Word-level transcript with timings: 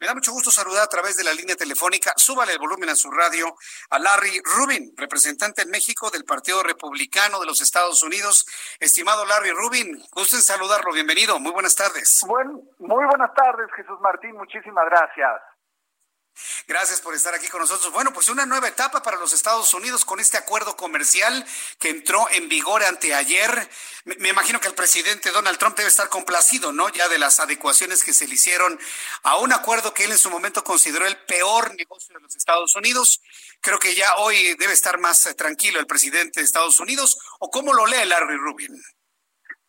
Me 0.00 0.06
da 0.06 0.14
mucho 0.14 0.32
gusto 0.32 0.50
saludar 0.50 0.82
a 0.82 0.86
través 0.86 1.18
de 1.18 1.24
la 1.24 1.34
línea 1.34 1.54
telefónica. 1.56 2.14
Súbale 2.16 2.52
el 2.52 2.58
volumen 2.58 2.88
a 2.88 2.94
su 2.94 3.10
radio 3.10 3.54
a 3.90 3.98
Larry 3.98 4.40
Rubin, 4.56 4.94
representante 4.96 5.60
en 5.60 5.68
México 5.68 6.08
del 6.08 6.24
Partido 6.24 6.62
Republicano 6.62 7.38
de 7.38 7.44
los 7.44 7.60
Estados 7.60 8.02
Unidos. 8.02 8.46
Estimado 8.80 9.26
Larry 9.26 9.50
Rubin, 9.50 10.02
gusto 10.12 10.36
en 10.36 10.42
saludarlo. 10.42 10.94
Bienvenido. 10.94 11.38
Muy 11.38 11.52
buenas 11.52 11.76
tardes. 11.76 12.24
Buen, 12.26 12.62
muy 12.78 13.04
buenas 13.04 13.34
tardes, 13.34 13.70
Jesús 13.76 14.00
Martín. 14.00 14.36
Muchísimas 14.36 14.86
gracias. 14.86 15.42
Gracias 16.66 17.00
por 17.00 17.14
estar 17.14 17.34
aquí 17.34 17.48
con 17.48 17.60
nosotros. 17.60 17.92
Bueno, 17.92 18.12
pues 18.12 18.28
una 18.28 18.46
nueva 18.46 18.68
etapa 18.68 19.02
para 19.02 19.18
los 19.18 19.32
Estados 19.32 19.74
Unidos 19.74 20.04
con 20.04 20.20
este 20.20 20.36
acuerdo 20.36 20.76
comercial 20.76 21.44
que 21.78 21.90
entró 21.90 22.28
en 22.30 22.48
vigor 22.48 22.82
anteayer. 22.84 23.68
Me, 24.04 24.28
imagino 24.28 24.60
que 24.60 24.68
el 24.68 24.74
presidente 24.74 25.30
Donald 25.30 25.58
Trump 25.58 25.76
debe 25.76 25.88
estar 25.88 26.08
complacido, 26.08 26.72
¿no? 26.72 26.88
Ya 26.88 27.08
de 27.08 27.18
las 27.18 27.40
adecuaciones 27.40 28.04
que 28.04 28.14
se 28.14 28.26
le 28.26 28.34
hicieron 28.34 28.78
a 29.22 29.36
un 29.36 29.52
acuerdo 29.52 29.92
que 29.92 30.04
él 30.04 30.12
en 30.12 30.18
su 30.18 30.30
momento 30.30 30.64
consideró 30.64 31.06
el 31.06 31.18
peor 31.24 31.74
negocio 31.74 32.14
de 32.14 32.20
los 32.20 32.36
Estados 32.36 32.74
Unidos. 32.74 33.20
Creo 33.60 33.78
que 33.78 33.94
ya 33.94 34.16
hoy 34.16 34.54
debe 34.54 34.72
estar 34.72 34.98
más 34.98 35.26
eh, 35.26 35.34
tranquilo 35.34 35.80
el 35.80 35.86
presidente 35.86 36.40
de 36.40 36.46
Estados 36.46 36.80
Unidos. 36.80 37.18
¿O 37.40 37.50
cómo 37.50 37.74
lo 37.74 37.86
lee 37.86 38.04
Larry 38.06 38.36
Rubin? 38.36 38.80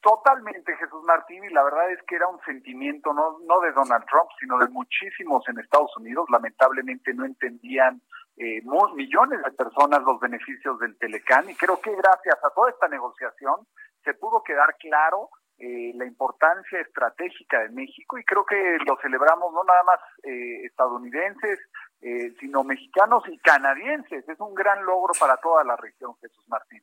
Totalmente, 0.01 0.75
Jesús 0.77 1.03
Martín, 1.03 1.43
y 1.43 1.49
la 1.49 1.63
verdad 1.63 1.91
es 1.91 2.01
que 2.07 2.15
era 2.15 2.27
un 2.27 2.39
sentimiento 2.41 3.13
no, 3.13 3.37
no 3.45 3.59
de 3.59 3.71
Donald 3.71 4.03
Trump, 4.09 4.29
sino 4.39 4.57
de 4.57 4.67
muchísimos 4.69 5.47
en 5.47 5.59
Estados 5.59 5.95
Unidos. 5.97 6.27
Lamentablemente 6.31 7.13
no 7.13 7.23
entendían 7.23 8.01
eh, 8.37 8.61
millones 8.95 9.43
de 9.43 9.51
personas 9.51 10.01
los 10.01 10.19
beneficios 10.19 10.79
del 10.79 10.97
Telecán 10.97 11.49
y 11.49 11.55
creo 11.55 11.79
que 11.79 11.95
gracias 11.95 12.37
a 12.43 12.49
toda 12.49 12.71
esta 12.71 12.87
negociación 12.87 13.67
se 14.03 14.15
pudo 14.15 14.41
quedar 14.43 14.75
claro 14.79 15.29
eh, 15.63 15.91
la 15.93 16.05
importancia 16.05 16.79
estratégica 16.79 17.59
de 17.59 17.69
México 17.69 18.17
y 18.17 18.23
creo 18.23 18.43
que 18.43 18.79
lo 18.87 18.97
celebramos 18.99 19.53
no 19.53 19.63
nada 19.63 19.83
más 19.83 19.99
eh, 20.23 20.65
estadounidenses, 20.65 21.59
eh, 22.01 22.33
sino 22.39 22.63
mexicanos 22.63 23.23
y 23.27 23.37
canadienses. 23.37 24.27
Es 24.27 24.39
un 24.39 24.55
gran 24.55 24.83
logro 24.83 25.13
para 25.19 25.37
toda 25.37 25.63
la 25.63 25.75
región, 25.75 26.15
Jesús 26.19 26.43
Martín. 26.47 26.81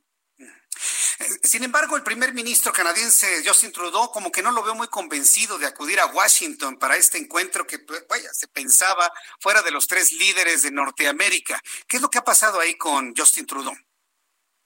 Sin 1.43 1.63
embargo, 1.63 1.97
el 1.97 2.03
primer 2.03 2.33
ministro 2.33 2.73
canadiense 2.73 3.27
Justin 3.45 3.73
Trudeau 3.73 4.11
como 4.11 4.31
que 4.31 4.43
no 4.43 4.51
lo 4.51 4.63
veo 4.63 4.75
muy 4.75 4.89
convencido 4.89 5.59
de 5.59 5.67
acudir 5.67 6.01
a 6.01 6.07
Washington 6.07 6.79
para 6.79 6.97
este 6.97 7.19
encuentro 7.19 7.67
que, 7.67 7.79
pues, 7.79 8.07
vaya, 8.09 8.29
se 8.33 8.49
pensaba 8.49 9.11
fuera 9.41 9.63
de 9.63 9.71
los 9.71 9.87
tres 9.87 10.13
líderes 10.13 10.63
de 10.63 10.71
Norteamérica. 10.71 11.61
¿Qué 11.89 11.97
es 11.97 12.03
lo 12.03 12.09
que 12.09 12.19
ha 12.19 12.25
pasado 12.25 12.61
ahí 12.61 12.77
con 12.77 13.15
Justin 13.17 13.47
Trudeau? 13.47 13.75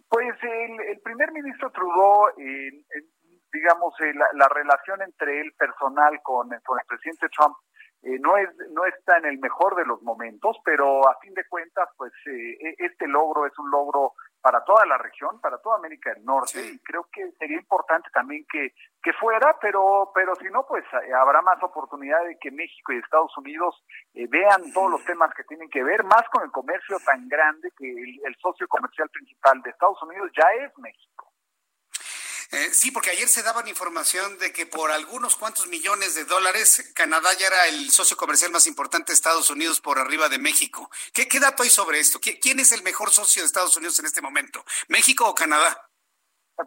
Pues 0.09 0.37
el, 0.43 1.01
primer 1.01 1.33
ministro 1.33 1.71
Trudeau, 1.71 2.29
digamos, 3.53 3.95
eh, 4.01 4.13
la, 4.15 4.27
la, 4.35 4.49
relación 4.49 5.01
entre 5.03 5.41
él 5.41 5.53
personal 5.59 6.21
con, 6.23 6.49
con 6.65 6.79
el 6.79 6.87
presidente 6.87 7.29
Trump 7.31 7.57
eh, 8.03 8.19
no 8.19 8.37
es 8.37 8.49
no 8.73 8.85
está 8.85 9.19
en 9.19 9.27
el 9.27 9.39
mejor 9.39 9.77
de 9.77 9.87
los 9.87 10.03
momentos, 10.03 10.57
pero 10.65 11.09
a 11.09 11.19
fin 11.21 11.35
de 11.35 11.47
cuentas, 11.49 11.89
pues 11.97 12.13
eh, 12.27 12.75
este 12.79 13.07
logro 13.07 13.47
es 13.47 13.57
un 13.59 13.71
logro 13.71 14.15
para 14.43 14.65
toda 14.65 14.85
la 14.87 14.99
región, 14.99 15.41
para 15.41 15.59
toda 15.59 15.77
América 15.77 16.13
del 16.13 16.25
Norte, 16.25 16.61
sí. 16.61 16.73
y 16.75 16.79
creo 16.81 17.07
que 17.13 17.31
sería 17.39 17.59
importante 17.59 18.11
también 18.13 18.45
que, 18.51 18.75
que 19.03 19.13
fuera, 19.15 19.57
pero, 19.61 20.11
pero 20.15 20.35
si 20.35 20.51
no, 20.51 20.67
pues 20.67 20.85
eh, 20.93 21.13
habrá 21.15 21.41
más 21.43 21.63
oportunidad 21.63 22.25
de 22.25 22.37
que 22.39 22.51
México 22.51 22.93
y 22.93 22.99
Estados 22.99 23.37
Unidos 23.39 23.83
eh, 24.15 24.27
vean 24.29 24.73
todos 24.75 24.91
los 24.91 25.05
temas 25.05 25.33
que 25.35 25.45
tienen 25.45 25.71
que 25.71 25.85
ver, 25.85 26.03
más 26.05 26.29
con 26.31 26.43
el 26.43 26.51
comercio 26.51 26.99
tan 27.07 27.29
grande 27.29 27.71
que 27.79 27.89
el, 27.89 28.21
el 28.27 28.37
socio 28.37 28.67
comercial 28.69 29.09
principal 29.11 29.63
de 29.63 29.71
Estados 29.71 30.03
Unidos 30.03 30.31
ya 30.37 30.47
es 30.65 30.77
México. 30.79 31.32
Eh, 32.53 32.69
sí, 32.71 32.91
porque 32.91 33.09
ayer 33.09 33.29
se 33.29 33.43
daban 33.43 33.67
información 33.67 34.39
de 34.39 34.53
que 34.53 34.67
por 34.67 34.91
algunos 34.91 35.37
cuantos 35.37 35.69
millones 35.69 36.15
de 36.15 36.27
dólares 36.27 36.93
Canadá 36.95 37.31
ya 37.39 37.47
era 37.47 37.67
el 37.69 37.89
socio 37.89 38.15
comercial 38.15 38.51
más 38.51 38.67
importante 38.67 39.11
de 39.11 39.15
Estados 39.15 39.49
Unidos 39.49 39.81
por 39.81 39.99
arriba 39.99 40.29
de 40.29 40.39
México. 40.39 40.91
¿Qué, 41.15 41.27
qué 41.27 41.41
dato 41.41 41.63
hay 41.63 41.71
sobre 41.71 41.99
esto? 41.99 42.21
¿Quién 42.21 42.61
es 42.61 42.73
el 42.73 42.83
mejor 42.83 43.09
socio 43.09 43.41
de 43.41 43.47
Estados 43.47 43.75
Unidos 43.79 43.99
en 44.01 44.05
este 44.05 44.21
momento? 44.21 44.63
¿México 44.89 45.27
o 45.27 45.35
Canadá? 45.35 45.89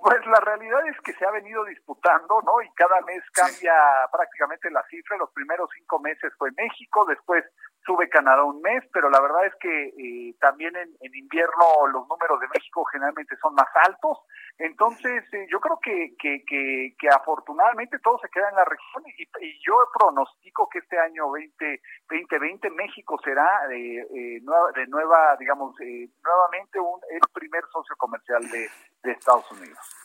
Pues 0.01 0.25
la 0.25 0.39
realidad 0.39 0.87
es 0.87 0.99
que 1.01 1.13
se 1.13 1.23
ha 1.23 1.29
venido 1.29 1.63
disputando, 1.65 2.41
¿no? 2.41 2.61
Y 2.63 2.73
cada 2.73 2.99
mes 3.01 3.21
cambia 3.31 3.71
sí. 3.73 4.09
prácticamente 4.11 4.71
la 4.71 4.83
cifra. 4.89 5.17
Los 5.17 5.31
primeros 5.31 5.69
cinco 5.77 5.99
meses 5.99 6.33
fue 6.39 6.49
México, 6.57 7.05
después 7.05 7.45
sube 7.85 8.09
Canadá 8.09 8.43
un 8.43 8.61
mes, 8.61 8.83
pero 8.91 9.11
la 9.11 9.21
verdad 9.21 9.45
es 9.45 9.53
que 9.59 9.93
eh, 9.97 10.35
también 10.41 10.75
en, 10.75 10.89
en, 10.99 11.15
invierno 11.15 11.87
los 11.93 12.07
números 12.07 12.39
de 12.39 12.47
México 12.47 12.83
generalmente 12.85 13.37
son 13.37 13.53
más 13.53 13.69
altos. 13.75 14.17
Entonces, 14.57 15.23
eh, 15.33 15.47
yo 15.51 15.59
creo 15.59 15.79
que, 15.81 16.15
que, 16.17 16.43
que, 16.45 17.09
afortunadamente 17.09 17.99
todo 17.99 18.17
se 18.19 18.29
queda 18.29 18.49
en 18.49 18.55
la 18.55 18.63
región 18.63 19.03
y, 19.05 19.23
y 19.45 19.59
yo 19.65 19.75
pronostico 19.93 20.69
que 20.69 20.79
este 20.79 20.97
año 20.97 21.29
20, 21.29 21.81
2020 22.09 22.69
México 22.69 23.19
será 23.23 23.67
de, 23.67 23.99
eh, 23.99 24.39
nueva, 24.43 24.71
de 24.71 24.87
nueva, 24.87 25.35
digamos, 25.37 25.75
eh, 25.81 26.07
nuevamente 26.23 26.79
un, 26.79 27.01
el 27.09 27.19
primer 27.33 27.63
socio 27.71 27.95
comercial 27.97 28.49
de, 28.49 28.69
de 29.03 29.11
Estados 29.11 29.51
Unidos. 29.51 30.04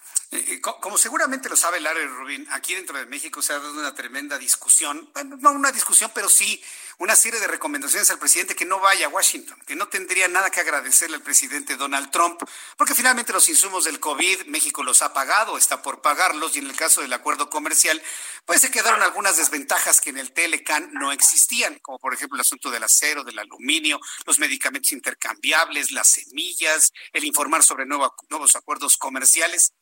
Como 0.81 0.97
seguramente 0.97 1.49
lo 1.49 1.57
sabe 1.57 1.81
Larry 1.81 2.07
Rubin, 2.07 2.47
aquí 2.51 2.75
dentro 2.75 2.97
de 2.97 3.05
México 3.07 3.43
se 3.43 3.53
ha 3.53 3.59
dado 3.59 3.73
una 3.73 3.95
tremenda 3.97 4.39
discusión, 4.39 5.11
bueno, 5.13 5.37
no 5.41 5.51
una 5.51 5.73
discusión, 5.73 6.13
pero 6.15 6.29
sí 6.29 6.63
una 6.99 7.17
serie 7.17 7.41
de 7.41 7.49
recomendaciones 7.49 8.11
al 8.11 8.19
presidente 8.19 8.55
que 8.55 8.65
no 8.65 8.79
vaya 8.79 9.07
a 9.07 9.09
Washington, 9.09 9.59
que 9.67 9.75
no 9.75 9.89
tendría 9.89 10.29
nada 10.29 10.51
que 10.51 10.61
agradecerle 10.61 11.17
al 11.17 11.23
presidente 11.23 11.77
Donald 11.77 12.11
Trump, 12.11 12.43
porque 12.77 12.95
finalmente 12.95 13.33
los 13.33 13.49
insumos 13.49 13.85
del 13.85 13.99
COVID 13.99 14.47
México 14.47 14.85
los 14.85 15.03
ha 15.03 15.13
pagado, 15.13 15.59
está 15.59 15.83
por 15.83 16.01
pagarlos, 16.01 16.55
y 16.55 16.61
en 16.61 16.67
el 16.67 16.77
caso 16.77 17.01
del 17.01 17.13
acuerdo 17.13 17.51
comercial, 17.51 18.01
pues 18.45 18.61
se 18.61 18.71
quedaron 18.71 19.03
algunas 19.03 19.37
desventajas 19.37 20.01
que 20.01 20.11
en 20.11 20.19
el 20.19 20.33
Telecan 20.33 20.93
no 20.93 21.11
existían, 21.11 21.79
como 21.81 21.99
por 21.99 22.15
ejemplo 22.15 22.37
el 22.37 22.43
asunto 22.43 22.71
del 22.71 22.85
acero, 22.85 23.25
del 23.25 23.39
aluminio, 23.39 23.99
los 24.27 24.39
medicamentos 24.39 24.93
intercambiables, 24.93 25.91
las 25.91 26.09
semillas, 26.09 26.93
el 27.13 27.25
informar 27.25 27.65
sobre 27.65 27.87
nuevo, 27.87 28.15
nuevos 28.29 28.55
acuerdos 28.55 28.97
comerciales. 28.97 29.73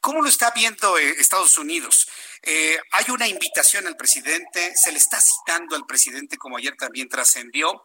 ¿Cómo 0.00 0.20
lo 0.20 0.28
está 0.28 0.50
viendo 0.54 0.98
eh, 0.98 1.10
Estados 1.18 1.56
Unidos? 1.58 2.08
Eh, 2.42 2.78
hay 2.92 3.04
una 3.10 3.26
invitación 3.26 3.86
al 3.86 3.96
presidente, 3.96 4.74
se 4.74 4.92
le 4.92 4.98
está 4.98 5.18
citando 5.20 5.76
al 5.76 5.86
presidente, 5.86 6.36
como 6.36 6.56
ayer 6.56 6.76
también 6.76 7.08
trascendió. 7.08 7.82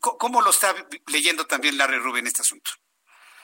¿Cómo 0.00 0.42
lo 0.42 0.50
está 0.50 0.74
leyendo 1.06 1.46
también 1.46 1.78
Larry 1.78 1.98
Rubin 1.98 2.26
este 2.26 2.42
asunto? 2.42 2.70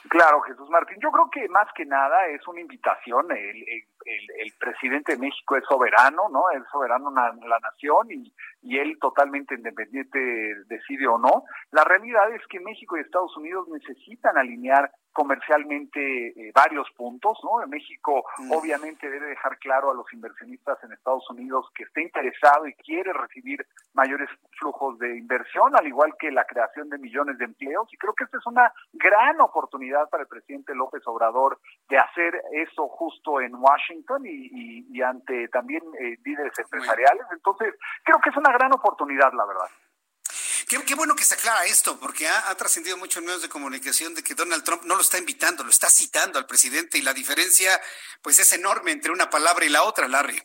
Claro, 0.08 0.40
Jesús 0.42 0.68
Martín. 0.70 0.98
Yo 1.00 1.10
creo 1.10 1.28
que 1.30 1.48
más 1.48 1.68
que 1.74 1.84
nada 1.84 2.26
es 2.28 2.46
una 2.46 2.60
invitación. 2.60 3.30
El, 3.30 3.64
el, 4.08 4.46
el 4.46 4.52
presidente 4.58 5.12
de 5.12 5.18
México 5.18 5.56
es 5.56 5.64
soberano, 5.68 6.28
¿no? 6.30 6.50
Es 6.50 6.62
soberano 6.72 7.10
la, 7.10 7.32
la 7.46 7.58
nación 7.60 8.10
y, 8.10 8.32
y, 8.62 8.78
él 8.78 8.96
totalmente 9.00 9.54
independiente 9.54 10.18
decide 10.66 11.06
o 11.06 11.18
no. 11.18 11.44
La 11.70 11.84
realidad 11.84 12.32
es 12.32 12.42
que 12.48 12.60
México 12.60 12.96
y 12.96 13.00
Estados 13.00 13.36
Unidos 13.36 13.68
necesitan 13.68 14.36
alinear 14.38 14.90
comercialmente 15.12 16.28
eh, 16.28 16.52
varios 16.54 16.88
puntos, 16.96 17.38
¿no? 17.42 17.66
México 17.66 18.24
mm. 18.38 18.52
obviamente 18.52 19.10
debe 19.10 19.26
dejar 19.26 19.58
claro 19.58 19.90
a 19.90 19.94
los 19.94 20.06
inversionistas 20.12 20.78
en 20.84 20.92
Estados 20.92 21.28
Unidos 21.30 21.66
que 21.74 21.84
está 21.84 22.00
interesado 22.00 22.66
y 22.68 22.74
quiere 22.74 23.12
recibir 23.12 23.66
mayores 23.94 24.28
flujos 24.58 24.98
de 24.98 25.16
inversión, 25.16 25.74
al 25.74 25.86
igual 25.86 26.14
que 26.18 26.30
la 26.30 26.44
creación 26.44 26.88
de 26.88 26.98
millones 26.98 27.36
de 27.38 27.46
empleos. 27.46 27.92
Y 27.92 27.96
creo 27.96 28.14
que 28.14 28.24
esta 28.24 28.38
es 28.38 28.46
una 28.46 28.72
gran 28.92 29.40
oportunidad 29.40 30.08
para 30.08 30.22
el 30.22 30.28
presidente 30.28 30.74
López 30.74 31.02
Obrador 31.06 31.58
de 31.88 31.98
hacer 31.98 32.40
eso 32.52 32.88
justo 32.88 33.40
en 33.40 33.54
Washington 33.56 33.97
y, 34.24 34.28
y, 34.28 34.86
y 34.90 35.02
ante 35.02 35.48
también 35.48 35.82
eh, 36.00 36.18
líderes 36.24 36.58
empresariales. 36.58 37.26
Entonces, 37.32 37.74
creo 38.04 38.20
que 38.22 38.30
es 38.30 38.36
una 38.36 38.52
gran 38.52 38.72
oportunidad, 38.72 39.32
la 39.32 39.46
verdad. 39.46 39.70
Qué, 40.68 40.82
qué, 40.84 40.94
bueno 40.94 41.16
que 41.16 41.24
se 41.24 41.34
aclara 41.34 41.64
esto, 41.64 41.98
porque 41.98 42.28
ha, 42.28 42.50
ha 42.50 42.54
trascendido 42.54 42.96
mucho 42.98 43.20
en 43.20 43.24
medios 43.24 43.42
de 43.42 43.48
comunicación 43.48 44.14
de 44.14 44.22
que 44.22 44.34
Donald 44.34 44.64
Trump 44.64 44.82
no 44.84 44.96
lo 44.96 45.00
está 45.00 45.16
invitando, 45.16 45.64
lo 45.64 45.70
está 45.70 45.88
citando 45.88 46.38
al 46.38 46.46
presidente 46.46 46.98
y 46.98 47.02
la 47.02 47.14
diferencia 47.14 47.70
pues 48.20 48.38
es 48.38 48.52
enorme 48.52 48.92
entre 48.92 49.12
una 49.12 49.30
palabra 49.30 49.64
y 49.64 49.70
la 49.70 49.84
otra, 49.84 50.08
Larry. 50.08 50.42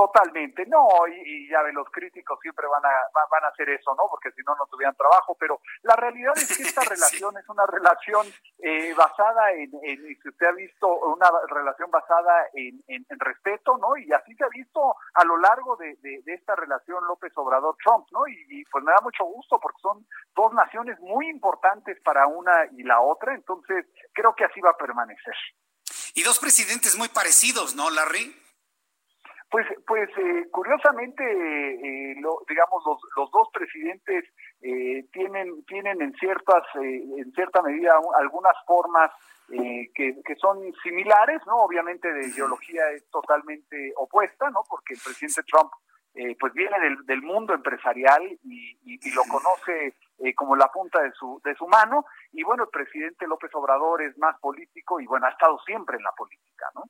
Totalmente, 0.00 0.64
no, 0.64 0.88
y, 1.08 1.46
ya 1.50 1.60
ve, 1.60 1.74
los 1.74 1.86
críticos 1.90 2.38
siempre 2.40 2.66
van 2.66 2.82
a, 2.82 2.88
van 3.30 3.44
a 3.44 3.48
hacer 3.48 3.68
eso, 3.68 3.94
¿no? 3.94 4.04
Porque 4.08 4.32
si 4.32 4.40
no, 4.46 4.54
no 4.56 4.64
tuvieran 4.64 4.96
trabajo, 4.96 5.36
pero 5.38 5.60
la 5.82 5.94
realidad 5.94 6.32
es 6.36 6.56
que 6.56 6.62
esta 6.62 6.80
relación 6.88 7.36
es 7.36 7.46
una 7.50 7.66
relación 7.66 8.26
eh, 8.60 8.94
basada 8.94 9.52
en, 9.52 9.70
si 9.70 10.26
usted 10.26 10.46
ha 10.46 10.52
visto, 10.52 10.88
una 10.88 11.28
relación 11.50 11.90
basada 11.90 12.48
en, 12.54 12.82
en, 12.88 13.04
respeto, 13.18 13.76
¿no? 13.76 13.94
Y 13.98 14.10
así 14.10 14.34
se 14.36 14.44
ha 14.44 14.48
visto 14.48 14.96
a 15.12 15.24
lo 15.26 15.36
largo 15.36 15.76
de, 15.76 15.94
de, 16.00 16.22
esta 16.32 16.56
relación 16.56 17.06
López 17.06 17.36
Obrador-Trump, 17.36 18.06
¿no? 18.10 18.26
Y, 18.26 18.46
y, 18.48 18.64
pues 18.72 18.82
me 18.82 18.92
da 18.92 19.00
mucho 19.02 19.24
gusto 19.24 19.60
porque 19.60 19.82
son 19.82 20.06
dos 20.34 20.50
naciones 20.54 20.98
muy 21.00 21.28
importantes 21.28 22.00
para 22.00 22.26
una 22.26 22.64
y 22.72 22.84
la 22.84 23.02
otra, 23.02 23.34
entonces 23.34 23.84
creo 24.14 24.34
que 24.34 24.46
así 24.46 24.62
va 24.62 24.70
a 24.70 24.78
permanecer. 24.78 25.36
Y 26.14 26.22
dos 26.22 26.38
presidentes 26.38 26.96
muy 26.96 27.08
parecidos, 27.08 27.74
¿no, 27.74 27.90
Larry? 27.90 28.34
Pues, 29.50 29.66
pues 29.84 30.08
eh, 30.16 30.48
curiosamente, 30.52 31.24
eh, 31.24 32.14
lo, 32.20 32.38
digamos, 32.48 32.84
los, 32.86 32.98
los, 33.16 33.30
dos 33.32 33.48
presidentes 33.52 34.24
eh, 34.62 35.04
tienen, 35.12 35.64
tienen 35.64 36.00
en 36.00 36.14
ciertas, 36.14 36.62
en 36.76 37.32
cierta 37.32 37.60
medida 37.62 37.98
algunas 38.16 38.56
formas 38.64 39.10
que, 39.48 40.14
que, 40.24 40.36
son 40.36 40.72
similares, 40.84 41.42
¿no? 41.44 41.56
Obviamente 41.56 42.12
de 42.12 42.28
ideología 42.28 42.88
es 42.92 43.10
totalmente 43.10 43.92
opuesta, 43.96 44.48
¿no? 44.50 44.60
Porque 44.68 44.94
el 44.94 45.00
presidente 45.04 45.42
Trump, 45.42 45.72
pues 46.38 46.52
viene 46.52 46.78
del, 46.78 47.04
del 47.04 47.20
mundo 47.20 47.52
empresarial 47.52 48.22
y, 48.44 48.78
y, 48.84 49.10
lo 49.12 49.22
conoce 49.24 49.96
como 50.36 50.54
la 50.54 50.68
punta 50.68 51.02
de 51.02 51.10
su, 51.10 51.40
de 51.44 51.56
su 51.56 51.66
mano. 51.66 52.04
Y 52.30 52.44
bueno, 52.44 52.62
el 52.62 52.70
presidente 52.70 53.26
López 53.26 53.50
Obrador 53.54 54.02
es 54.02 54.16
más 54.18 54.38
político 54.38 55.00
y 55.00 55.06
bueno, 55.06 55.26
ha 55.26 55.30
estado 55.30 55.58
siempre 55.66 55.96
en 55.96 56.04
la 56.04 56.12
política, 56.12 56.66
¿no? 56.76 56.84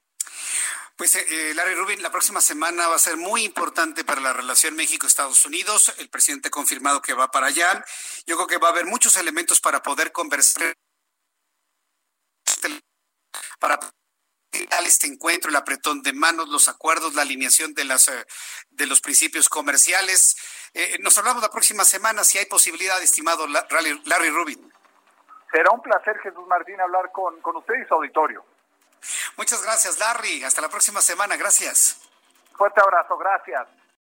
Pues 1.00 1.17
eh, 1.17 1.25
eh, 1.31 1.55
Larry 1.55 1.76
Rubin, 1.76 2.02
la 2.02 2.11
próxima 2.11 2.43
semana 2.43 2.87
va 2.87 2.97
a 2.97 2.99
ser 2.99 3.17
muy 3.17 3.43
importante 3.43 4.05
para 4.05 4.20
la 4.20 4.35
relación 4.35 4.76
México-Estados 4.76 5.47
Unidos. 5.47 5.94
El 5.97 6.11
presidente 6.11 6.49
ha 6.49 6.50
confirmado 6.50 7.00
que 7.00 7.14
va 7.14 7.31
para 7.31 7.47
allá. 7.47 7.82
Yo 8.26 8.37
creo 8.37 8.47
que 8.47 8.58
va 8.58 8.69
a 8.69 8.73
haber 8.73 8.85
muchos 8.85 9.17
elementos 9.17 9.62
para 9.62 9.82
poder 9.82 10.12
conversar, 10.12 10.75
para 13.58 13.81
este 14.85 15.06
encuentro, 15.06 15.49
el 15.49 15.56
apretón 15.56 16.02
de 16.02 16.12
manos, 16.12 16.50
los 16.50 16.69
acuerdos, 16.69 17.14
la 17.14 17.23
alineación 17.23 17.73
de 17.73 17.85
las 17.85 18.08
eh, 18.08 18.26
de 18.69 18.87
los 18.87 19.00
principios 19.00 19.49
comerciales. 19.49 20.37
Eh, 20.75 20.99
nos 21.00 21.17
hablamos 21.17 21.41
la 21.41 21.50
próxima 21.50 21.85
semana 21.87 22.25
si 22.25 22.37
hay 22.37 22.44
posibilidad, 22.44 23.03
estimado 23.03 23.46
Larry 23.46 24.29
Rubin. 24.29 24.70
Será 25.50 25.70
un 25.70 25.81
placer, 25.81 26.19
Jesús 26.19 26.46
Martín, 26.46 26.79
hablar 26.79 27.11
con, 27.11 27.41
con 27.41 27.56
usted 27.56 27.73
y 27.82 27.88
su 27.88 27.94
auditorio. 27.94 28.44
Muchas 29.37 29.62
gracias, 29.62 29.99
Larry. 29.99 30.44
Hasta 30.44 30.61
la 30.61 30.69
próxima 30.69 31.00
semana. 31.00 31.37
Gracias. 31.37 31.99
Fuerte 32.56 32.81
abrazo. 32.81 33.17
Gracias. 33.17 33.67